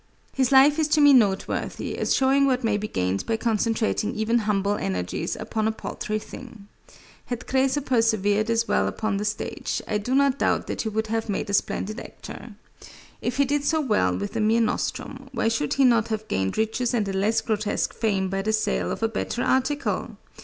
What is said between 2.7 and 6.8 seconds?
be gained by concentrating even humble energies upon a paltry thing.